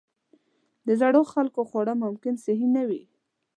د 0.87 0.89
زړو 1.01 1.21
خلکو 1.33 1.61
خواړه 1.69 1.93
ممکن 2.03 2.33
صحي 2.45 2.67
نه 2.75 2.83
وي. 2.89 3.03